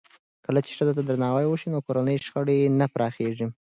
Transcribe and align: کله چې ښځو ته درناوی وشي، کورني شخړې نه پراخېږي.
کله 0.45 0.59
چې 0.65 0.71
ښځو 0.77 0.95
ته 0.97 1.01
درناوی 1.05 1.45
وشي، 1.47 1.67
کورني 1.85 2.15
شخړې 2.25 2.57
نه 2.79 2.85
پراخېږي. 2.93 3.47